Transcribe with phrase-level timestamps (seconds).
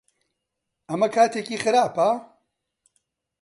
[0.89, 2.09] ئەمە کاتێکی خراپە؟